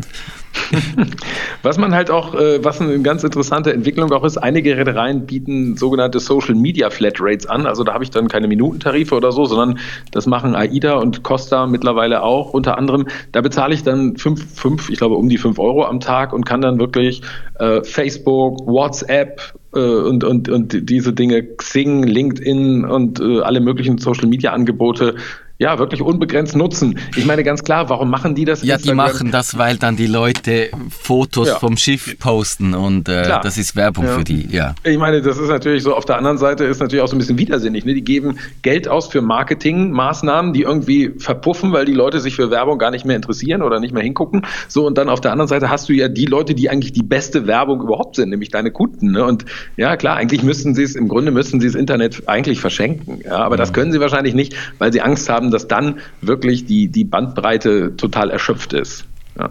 [1.62, 5.76] was man halt auch, äh, was eine ganz interessante Entwicklung auch ist, einige Reedereien bieten
[5.76, 7.66] sogenannte Social Media Flat Rates an.
[7.66, 9.78] Also da habe ich dann keine Minutentarife oder so, sondern
[10.12, 13.06] das machen AIDA und Costa mittlerweile auch unter anderem.
[13.32, 16.44] Da bezahle ich dann fünf, fünf, ich glaube um die fünf Euro am Tag und
[16.44, 17.22] kann dann wirklich
[17.58, 19.40] äh, Facebook, WhatsApp,
[19.74, 25.16] äh, und, und, und diese Dinge, Xing, LinkedIn und äh, alle möglichen Social Media Angebote
[25.58, 26.98] ja, wirklich unbegrenzt nutzen.
[27.16, 28.62] Ich meine ganz klar, warum machen die das?
[28.62, 29.06] Ja, Instagram?
[29.06, 31.58] die machen das, weil dann die Leute Fotos ja.
[31.58, 34.18] vom Schiff posten und äh, das ist Werbung ja.
[34.18, 34.74] für die, ja.
[34.82, 37.18] Ich meine, das ist natürlich so, auf der anderen Seite ist natürlich auch so ein
[37.18, 37.84] bisschen widersinnig.
[37.84, 37.94] Ne?
[37.94, 42.78] Die geben Geld aus für Marketingmaßnahmen, die irgendwie verpuffen, weil die Leute sich für Werbung
[42.78, 44.42] gar nicht mehr interessieren oder nicht mehr hingucken.
[44.68, 47.02] So, und dann auf der anderen Seite hast du ja die Leute, die eigentlich die
[47.02, 49.12] beste Werbung überhaupt sind, nämlich deine Kunden.
[49.12, 49.24] Ne?
[49.24, 49.44] Und
[49.76, 53.20] ja, klar, eigentlich müssten sie es, im Grunde müssten sie das Internet eigentlich verschenken.
[53.24, 53.60] Ja, aber mhm.
[53.60, 57.04] das können sie wahrscheinlich nicht, weil sie Angst haben, haben, dass dann wirklich die, die
[57.04, 59.04] Bandbreite total erschöpft ist.
[59.38, 59.50] Ja.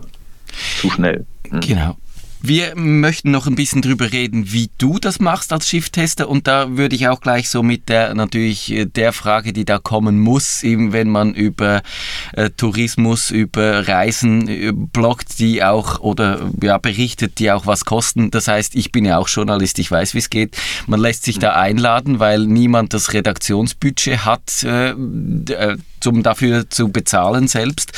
[0.80, 1.26] Zu schnell.
[1.50, 1.62] Mhm.
[1.62, 1.98] Genau.
[2.46, 6.76] Wir möchten noch ein bisschen drüber reden, wie du das machst als Schifftester und da
[6.76, 10.62] würde ich auch gleich so mit der natürlich äh, der Frage, die da kommen muss,
[10.62, 11.82] eben wenn man über
[12.34, 18.30] äh, Tourismus, über Reisen äh, bloggt, die auch oder ja berichtet, die auch was kosten.
[18.30, 20.58] Das heißt, ich bin ja auch Journalist, ich weiß, wie es geht.
[20.86, 26.90] Man lässt sich da einladen, weil niemand das Redaktionsbudget hat, äh, äh um dafür zu
[26.90, 27.94] bezahlen selbst.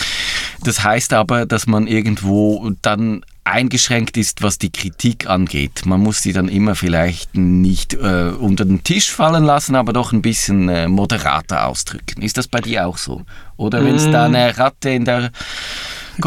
[0.64, 5.86] Das heißt aber, dass man irgendwo dann eingeschränkt ist, was die Kritik angeht.
[5.86, 10.12] Man muss sie dann immer vielleicht nicht äh, unter den Tisch fallen lassen, aber doch
[10.12, 12.22] ein bisschen äh, moderater ausdrücken.
[12.22, 13.24] Ist das bei dir auch so?
[13.56, 14.12] Oder wenn es mm.
[14.12, 15.32] da eine Ratte in der,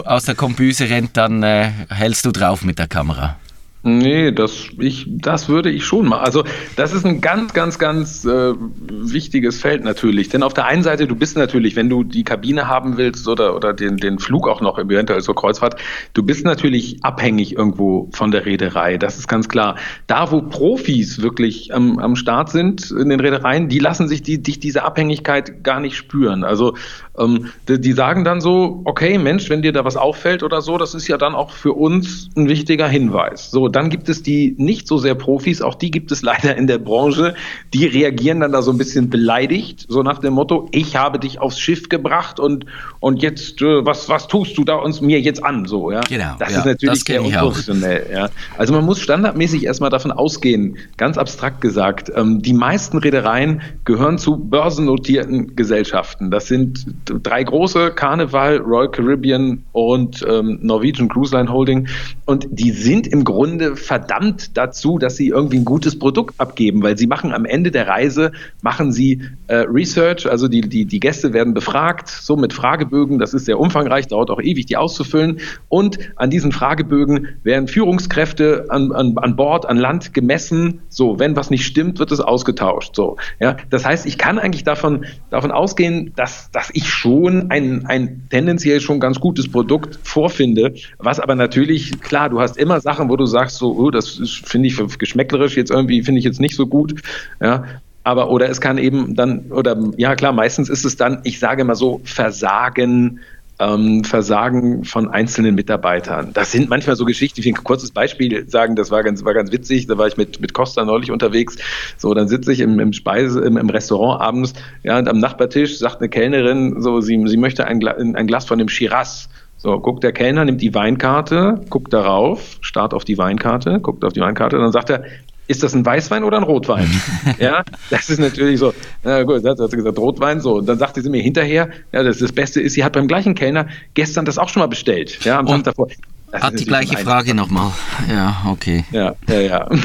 [0.05, 3.37] aus der Kombüse rennt, dann äh, hältst du drauf mit der Kamera?
[3.85, 6.19] Nee, das, ich, das würde ich schon mal.
[6.19, 6.43] Also
[6.75, 8.53] das ist ein ganz, ganz, ganz äh,
[8.91, 10.29] wichtiges Feld natürlich.
[10.31, 13.55] Denn auf der einen Seite, du bist natürlich, wenn du die Kabine haben willst oder,
[13.55, 15.81] oder den, den Flug auch noch eventuell zur Kreuzfahrt,
[16.13, 18.99] du bist natürlich abhängig irgendwo von der Reederei.
[18.99, 19.77] Das ist ganz klar.
[20.09, 24.43] Da, wo Profis wirklich am, am Start sind in den Reedereien, die lassen sich die,
[24.43, 26.43] die, diese Abhängigkeit gar nicht spüren.
[26.43, 26.75] Also
[27.17, 30.79] ähm, die, die sagen dann so, okay, Mensch, wenn dir da was auffällt oder so,
[30.79, 33.53] das ist ja dann auch für uns ein wichtiger Hinweis.
[33.53, 36.67] So, dann gibt es die nicht so sehr Profis, auch die gibt es leider in
[36.67, 37.35] der Branche,
[37.75, 41.41] die reagieren dann da so ein bisschen beleidigt, so nach dem Motto, ich habe dich
[41.41, 42.67] aufs Schiff gebracht und,
[43.01, 46.01] und jetzt, äh, was, was tust du da uns mir jetzt an, so, ja.
[46.01, 46.35] Genau.
[46.39, 48.29] Das ja, ist natürlich sehr unprofessionell, ja.
[48.57, 54.19] Also man muss standardmäßig erstmal davon ausgehen, ganz abstrakt gesagt, ähm, die meisten Reedereien gehören
[54.19, 56.31] zu börsennotierten Gesellschaften.
[56.31, 61.89] Das sind drei große, Carnival, Royal Caribbean und ähm, Norwegian Cruise Line Holding
[62.25, 66.83] und die sind im Grunde Grunde verdammt dazu, dass sie irgendwie ein gutes Produkt abgeben,
[66.83, 68.31] weil sie machen am Ende der Reise,
[68.63, 73.35] machen sie äh, Research, also die, die, die Gäste werden befragt, so mit Fragebögen, das
[73.35, 75.41] ist sehr umfangreich, dauert auch ewig, die auszufüllen.
[75.69, 81.35] Und an diesen Fragebögen werden Führungskräfte an, an, an Bord, an Land gemessen, so, wenn
[81.35, 85.51] was nicht stimmt, wird es ausgetauscht, so, ja, das heißt, ich kann eigentlich davon, davon
[85.51, 91.35] ausgehen, dass, dass ich schon ein, ein tendenziell schon ganz gutes Produkt vorfinde, was aber
[91.35, 94.99] natürlich, klar, du hast immer Sachen, wo du sagst, sagst, so, oh, das finde ich
[94.99, 96.95] geschmäcklerisch jetzt irgendwie, finde ich jetzt nicht so gut.
[97.41, 97.65] Ja,
[98.05, 101.65] aber oder es kann eben dann, oder ja klar, meistens ist es dann, ich sage
[101.65, 103.21] mal so, Versagen,
[103.61, 106.31] ähm, Versagen von einzelnen Mitarbeitern.
[106.33, 109.35] Das sind manchmal so Geschichten, ich will ein kurzes Beispiel sagen, das war ganz, war
[109.35, 111.57] ganz witzig, da war ich mit, mit Costa neulich unterwegs,
[111.97, 114.53] so, dann sitze ich im, im Speise, im, im Restaurant abends,
[114.85, 118.59] ja, und am Nachbartisch sagt eine Kellnerin, so, sie, sie möchte ein, ein Glas von
[118.59, 119.29] dem Shiraz.
[119.59, 124.13] So, guckt der Kellner, nimmt die Weinkarte, guckt darauf, starrt auf die Weinkarte, guckt auf
[124.13, 125.03] die Weinkarte, und dann sagt er,
[125.49, 126.89] ist das ein Weißwein oder ein Rotwein?
[127.41, 130.57] ja, das ist natürlich so, na gut, hat sie gesagt, Rotwein, so.
[130.57, 133.35] Und dann sagte sie mir hinterher, ja, das, das Beste ist, sie hat beim gleichen
[133.35, 135.89] Kellner gestern das auch schon mal bestellt, ja, am Tag davor.
[136.31, 137.73] Das hat die gleiche Frage nochmal.
[138.09, 138.85] Ja, okay.
[138.93, 139.69] Ja, ja, ja.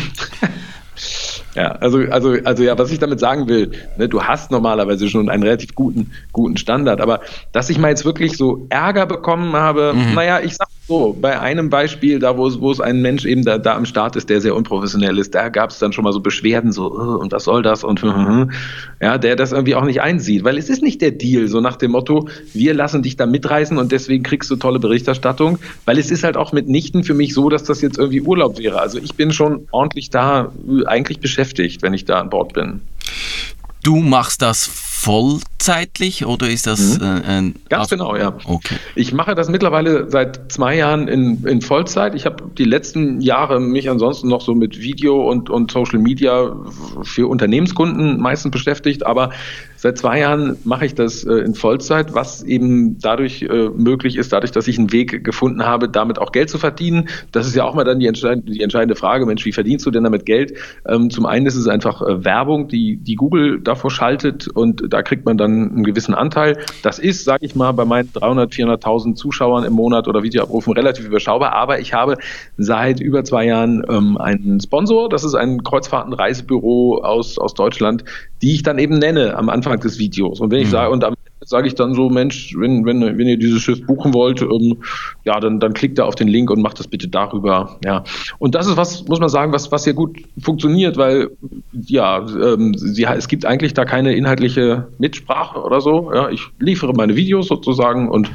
[1.56, 5.30] Ja, also, also, also ja, was ich damit sagen will, ne, du hast normalerweise schon
[5.30, 9.94] einen relativ guten, guten Standard, aber dass ich mal jetzt wirklich so Ärger bekommen habe,
[9.94, 10.16] mhm.
[10.16, 13.46] naja, ich sag so, bei einem Beispiel, da wo es, wo es ein Mensch eben
[13.46, 16.12] da, da am Start ist, der sehr unprofessionell ist, da gab es dann schon mal
[16.12, 17.86] so Beschwerden, so, oh, und was soll das?
[17.86, 18.04] Und
[19.02, 21.78] ja, der das irgendwie auch nicht einsieht, weil es ist nicht der Deal, so nach
[21.78, 26.12] dem Motto, wir lassen dich da mitreisen und deswegen kriegst du tolle Berichterstattung, weil es
[26.12, 28.82] ist halt auch mitnichten für mich so, dass das jetzt irgendwie Urlaub wäre.
[28.82, 30.52] Also ich bin schon ordentlich da
[30.86, 31.43] eigentlich beschäftigt,
[31.82, 32.82] wenn ich da an Bord bin.
[33.84, 37.06] Du machst das vollzeitlich oder ist das mhm.
[37.06, 38.34] äh, ein Ganz genau, ja.
[38.46, 38.76] Okay.
[38.96, 42.16] Ich mache das mittlerweile seit zwei Jahren in, in Vollzeit.
[42.16, 46.56] Ich habe die letzten Jahre mich ansonsten noch so mit Video und, und Social Media
[47.02, 49.32] für Unternehmenskunden meistens beschäftigt, aber
[49.84, 54.32] Seit zwei Jahren mache ich das äh, in Vollzeit, was eben dadurch äh, möglich ist,
[54.32, 57.10] dadurch, dass ich einen Weg gefunden habe, damit auch Geld zu verdienen.
[57.34, 59.92] Das ist ja auch mal dann die entscheidende, die entscheidende Frage, Mensch, wie verdienst du
[59.92, 60.54] denn damit Geld?
[60.88, 65.04] Ähm, zum einen ist es einfach äh, Werbung, die, die Google davor schaltet und da
[65.04, 66.60] kriegt man dann einen gewissen Anteil.
[66.82, 71.06] Das ist, sage ich mal, bei meinen 300, 400.000 Zuschauern im Monat oder Videoabrufen relativ
[71.06, 72.16] überschaubar, aber ich habe
[72.56, 78.06] seit über zwei Jahren ähm, einen Sponsor, das ist ein Kreuzfahrtenreisebüro aus, aus Deutschland,
[78.44, 80.40] die ich dann eben nenne am Anfang des Videos.
[80.42, 80.72] Und wenn ich mhm.
[80.72, 84.14] sage, und am sage ich dann so, Mensch, wenn, wenn, wenn ihr dieses Schiff buchen
[84.14, 84.78] wollt, ähm,
[85.26, 87.80] ja, dann, dann klickt da auf den Link und macht das bitte darüber.
[87.84, 88.04] Ja.
[88.40, 91.32] Und das ist was, muss man sagen, was, was hier gut funktioniert, weil
[91.74, 96.12] ja, ähm, sie, es gibt eigentlich da keine inhaltliche Mitsprache oder so.
[96.14, 96.30] Ja.
[96.30, 98.32] Ich liefere meine Videos sozusagen und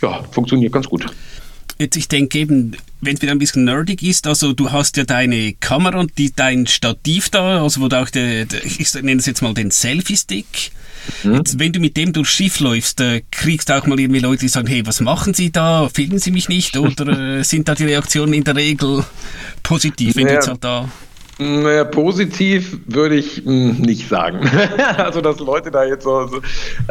[0.00, 1.06] ja, funktioniert ganz gut.
[1.78, 5.04] Jetzt, ich denke eben, wenn es wieder ein bisschen nerdig ist, also du hast ja
[5.04, 9.18] deine Kamera und die, dein Stativ da, also wo du auch, der, der ich nenne
[9.18, 10.72] es jetzt mal den Selfie-Stick,
[11.22, 11.34] Mhm.
[11.34, 14.40] Jetzt, wenn du mit dem durchs Schiff läufst, äh, kriegst du auch mal irgendwie Leute,
[14.40, 15.88] die sagen, hey, was machen Sie da?
[15.92, 16.76] Filmen Sie mich nicht?
[16.76, 19.04] Oder äh, sind da die Reaktionen in der Regel
[19.62, 20.28] positiv, wenn ja.
[20.28, 20.88] du jetzt halt da
[21.90, 24.48] positiv würde ich hm, nicht sagen.
[24.96, 26.28] also, dass Leute da jetzt so,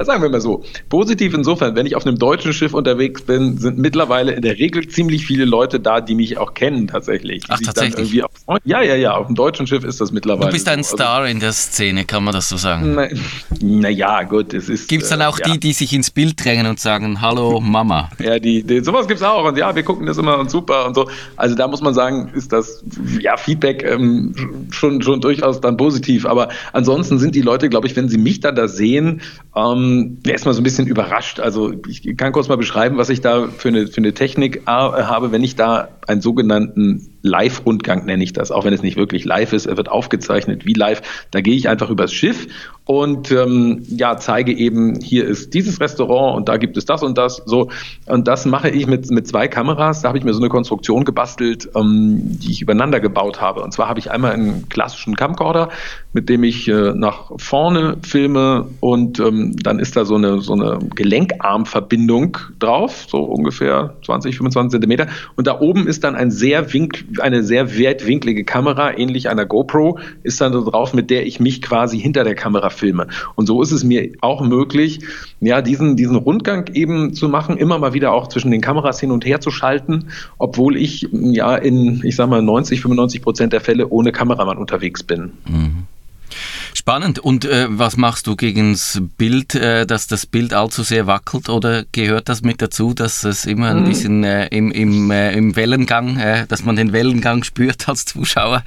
[0.02, 3.78] sagen wir mal so, positiv insofern, wenn ich auf einem deutschen Schiff unterwegs bin, sind
[3.78, 7.44] mittlerweile in der Regel ziemlich viele Leute da, die mich auch kennen tatsächlich.
[7.48, 8.24] Ach, tatsächlich?
[8.24, 10.48] Auf, ja, ja, ja, auf dem deutschen Schiff ist das mittlerweile.
[10.48, 10.94] Du bist ein so.
[10.94, 12.96] Also Star in der Szene, kann man das so sagen?
[13.62, 14.90] Naja, na gut, es ist...
[14.90, 18.10] Gibt es dann auch äh, die, die sich ins Bild drängen und sagen, hallo Mama?
[18.20, 20.86] ja, die, die sowas gibt es auch und ja, wir gucken das immer und super
[20.86, 21.10] und so.
[21.38, 22.84] Also da muss man sagen, ist das,
[23.20, 23.84] ja, Feedback...
[23.84, 24.33] Ähm,
[24.72, 26.26] schon, schon durchaus dann positiv.
[26.26, 29.22] Aber ansonsten sind die Leute, glaube ich, wenn sie mich dann da sehen,
[29.56, 31.40] ähm, erstmal so ein bisschen überrascht.
[31.40, 34.70] Also ich kann kurz mal beschreiben, was ich da für eine, für eine Technik äh,
[34.70, 39.26] habe, wenn ich da einen sogenannten Live-Rundgang nenne ich das, auch wenn es nicht wirklich
[39.26, 41.02] live ist, er wird aufgezeichnet wie live.
[41.32, 42.48] Da gehe ich einfach übers Schiff
[42.86, 47.18] und ähm, ja, zeige eben, hier ist dieses Restaurant und da gibt es das und
[47.18, 47.42] das.
[47.46, 47.70] So,
[48.08, 50.02] und das mache ich mit, mit zwei Kameras.
[50.02, 53.62] Da habe ich mir so eine Konstruktion gebastelt, ähm, die ich übereinander gebaut habe.
[53.62, 55.70] Und zwar habe ich einmal einen klassischen Camcorder,
[56.12, 60.54] mit dem ich äh, nach vorne filme und ähm, dann ist da so eine, so
[60.54, 65.08] eine Gelenkarmverbindung drauf, so ungefähr 20, 25 Zentimeter.
[65.38, 70.00] Und da oben ist dann ein sehr wink, eine sehr weitwinklige Kamera, ähnlich einer GoPro,
[70.24, 73.08] ist dann so drauf, mit der ich mich quasi hinter der Kamera filme.
[73.36, 75.00] Und so ist es mir auch möglich,
[75.40, 79.12] ja, diesen, diesen Rundgang eben zu machen, immer mal wieder auch zwischen den Kameras hin
[79.12, 80.06] und her zu schalten,
[80.38, 85.04] obwohl ich ja in, ich sag mal, 90, 95 Prozent der Fälle ohne Kameramann unterwegs
[85.04, 85.32] bin.
[85.48, 85.88] Mhm.
[86.74, 87.20] Spannend.
[87.20, 91.50] Und äh, was machst du gegen das Bild, äh, dass das Bild allzu sehr wackelt?
[91.50, 93.86] Oder gehört das mit dazu, dass es immer ein mhm.
[93.86, 98.64] bisschen äh, im, im, äh, im Wellengang, äh, dass man den Wellengang spürt als Zuschauer?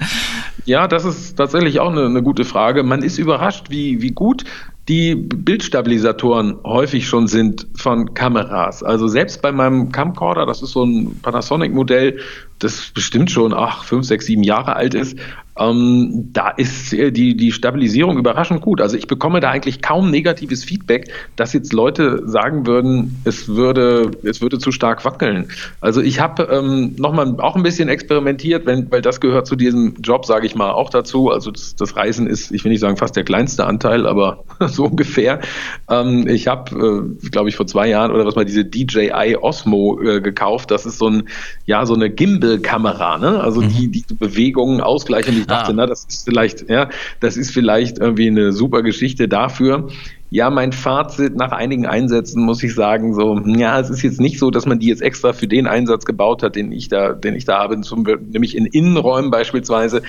[0.65, 2.83] Ja, das ist tatsächlich auch eine, eine gute Frage.
[2.83, 4.45] Man ist überrascht, wie, wie gut
[4.89, 8.85] die Bildstabilisatoren häufig schon sind von Kameras.
[8.85, 12.21] Also selbst bei meinem Camcorder, das ist so ein Panasonic-Modell,
[12.59, 15.17] das bestimmt schon ach, fünf, sechs, sieben Jahre alt ist,
[15.59, 18.81] ähm, da ist die, die Stabilisierung überraschend gut.
[18.81, 24.11] Also ich bekomme da eigentlich kaum negatives Feedback, dass jetzt Leute sagen würden, es würde,
[24.23, 25.49] es würde zu stark wackeln.
[25.81, 29.95] Also ich habe ähm, nochmal auch ein bisschen experimentiert, wenn, weil das gehört zu diesem
[30.03, 31.31] Job, sage ich mal, auch dazu.
[31.31, 34.85] Also das, das, Reisen ist, ich will nicht sagen fast der kleinste Anteil, aber so
[34.85, 35.41] ungefähr.
[35.89, 40.01] Ähm, ich habe, äh, glaube ich, vor zwei Jahren oder was mal diese DJI Osmo
[40.03, 40.71] äh, gekauft.
[40.71, 41.29] Das ist so ein,
[41.65, 42.11] ja, so eine
[42.47, 43.41] Gimbal-Kamera, ne?
[43.41, 43.69] Also mhm.
[43.69, 45.75] die, die Bewegungen ausgleichen, ich dachte, ah.
[45.75, 46.89] na, das ist vielleicht, ja,
[47.21, 49.89] das ist vielleicht irgendwie eine super Geschichte dafür.
[50.31, 54.39] Ja, mein Fazit nach einigen Einsätzen muss ich sagen, so, ja, es ist jetzt nicht
[54.39, 57.35] so, dass man die jetzt extra für den Einsatz gebaut hat, den ich da, den
[57.35, 60.03] ich da habe, zum, nämlich in Innenräumen beispielsweise,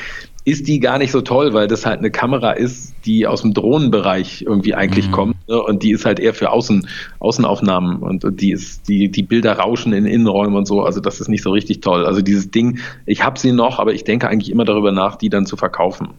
[0.43, 3.53] ist die gar nicht so toll, weil das halt eine Kamera ist, die aus dem
[3.53, 5.11] Drohnenbereich irgendwie eigentlich mhm.
[5.11, 5.61] kommt ne?
[5.61, 6.87] und die ist halt eher für Außen,
[7.19, 11.19] Außenaufnahmen und, und die ist, die, die Bilder rauschen in Innenräumen und so, also das
[11.19, 12.05] ist nicht so richtig toll.
[12.05, 15.29] Also dieses Ding, ich habe sie noch, aber ich denke eigentlich immer darüber nach, die
[15.29, 16.09] dann zu verkaufen.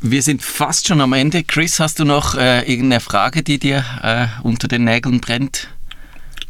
[0.00, 1.44] Wir sind fast schon am Ende.
[1.44, 5.68] Chris, hast du noch äh, irgendeine Frage, die dir äh, unter den Nägeln brennt?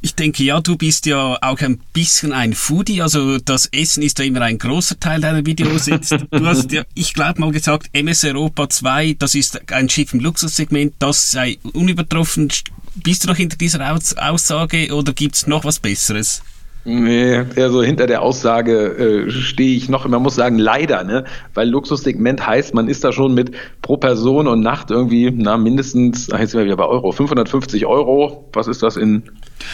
[0.04, 4.18] Ich denke, ja, du bist ja auch ein bisschen ein Foodie, also das Essen ist
[4.18, 5.86] ja immer ein großer Teil deiner Videos.
[5.86, 10.20] du hast ja, ich glaube mal gesagt, MS Europa 2, das ist ein Schiff im
[10.20, 12.52] Luxussegment, das sei unübertroffen.
[12.96, 16.42] Bist du noch hinter dieser Aussage oder gibt es noch was Besseres?
[16.86, 21.24] Nee, also hinter der Aussage äh, stehe ich noch, man muss sagen, leider, ne?
[21.54, 26.26] Weil Luxussegment heißt, man ist da schon mit pro Person und Nacht irgendwie, na, mindestens,
[26.26, 28.50] jetzt sind wir wieder bei Euro, 550 Euro.
[28.52, 29.22] Was ist das in,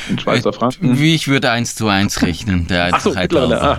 [0.09, 1.01] in Schweizer Franken?
[1.01, 3.79] Wie ich würde eins zu eins rechnen, der Ach so, ah.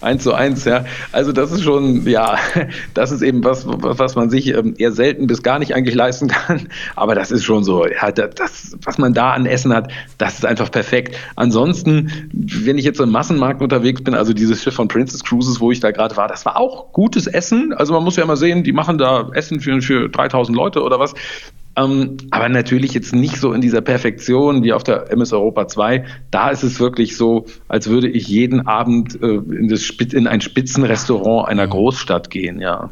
[0.00, 0.84] Eins zu eins, ja.
[1.12, 2.36] Also das ist schon, ja,
[2.94, 6.28] das ist eben was, was man sich ähm, eher selten bis gar nicht eigentlich leisten
[6.28, 6.68] kann.
[6.96, 10.46] Aber das ist schon so, ja, das, was man da an Essen hat, das ist
[10.46, 11.16] einfach perfekt.
[11.36, 15.70] Ansonsten, wenn ich jetzt im Massenmarkt unterwegs bin, also dieses Schiff von Princess Cruises, wo
[15.70, 17.72] ich da gerade war, das war auch gutes Essen.
[17.72, 20.98] Also man muss ja mal sehen, die machen da Essen für, für 3000 Leute oder
[20.98, 21.14] was.
[21.80, 26.04] Ähm, aber natürlich jetzt nicht so in dieser Perfektion wie auf der MS Europa 2.
[26.30, 30.40] Da ist es wirklich so, als würde ich jeden Abend äh, in, das, in ein
[30.40, 32.90] Spitzenrestaurant einer Großstadt gehen, ja.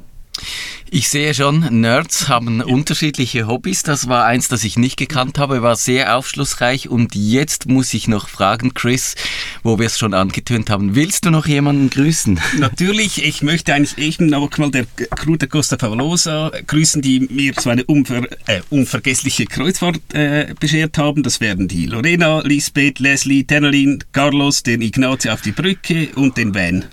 [0.91, 3.83] Ich sehe schon, Nerds haben unterschiedliche Hobbys.
[3.83, 6.89] Das war eins, das ich nicht gekannt habe, war sehr aufschlussreich.
[6.89, 9.15] Und jetzt muss ich noch fragen, Chris,
[9.63, 10.95] wo wir es schon angetönt haben.
[10.95, 12.41] Willst du noch jemanden grüßen?
[12.59, 17.53] Natürlich, ich möchte eigentlich eben noch mal der Crew der Costa Favolosa grüßen, die mir
[17.59, 21.23] so eine unver, äh, unvergessliche Kreuzfahrt äh, beschert haben.
[21.23, 26.55] Das wären die Lorena, Lisbeth, Leslie, Tennelin, Carlos, den Ignazio auf die Brücke und den
[26.55, 26.87] Van.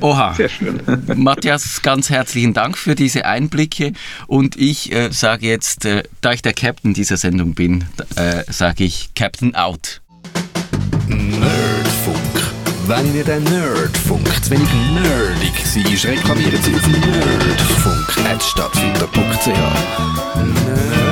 [0.00, 0.34] Oha.
[0.34, 0.80] Sehr schön.
[1.16, 3.92] Matthias, ganz herzlichen Dank für diese Einblicke.
[4.26, 7.84] Und ich äh, sage jetzt, äh, da ich der Captain dieser Sendung bin,
[8.16, 10.00] äh, sage ich Captain out.
[11.06, 12.18] Nerdfunk.
[12.86, 19.46] Wenn ihr den Nerdfunk zu wenig nerdig seid, reklamiert sie auf nerdfunk.net stattfinder.ch.
[19.46, 21.07] Nerd.